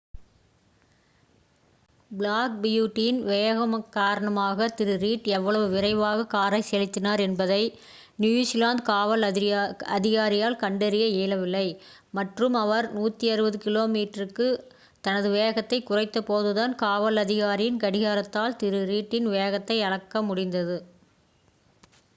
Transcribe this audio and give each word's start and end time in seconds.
Black 2.11 2.55
பியூட்டியின் 2.61 3.19
வேகம் 3.23 3.75
காரணமாக 3.89 4.67
திரு.ரீட் 4.69 5.27
எவ்வளவு 5.27 5.67
விரைவாக 5.69 6.25
காரை 6.25 6.61
செலுத்தினார் 6.61 7.19
என்பதை 7.19 7.59
நியுசிலாந்து 8.19 8.81
காவல் 8.83 9.25
அதிகாரியால் 9.91 10.55
கண்டறிய 10.55 11.05
இயலவில்லை 11.09 11.65
மற்றும் 12.11 12.53
அவர் 12.53 12.87
160km/hக்கு 12.97 14.47
தனது 15.03 15.29
வேகத்தை 15.29 15.79
குறைத்தபோதுதான் 15.83 16.75
காவல் 16.75 17.17
அதிகாரியின் 17.17 17.81
கடிகாரத்தால் 17.83 18.55
திரு. 18.55 18.81
ரீட்டின் 18.85 19.29
வேகத்தை 19.29 19.81
அளக்க 19.81 20.21
முடிந்தது 20.21 20.79